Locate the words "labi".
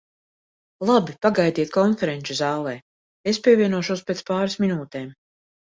0.89-1.13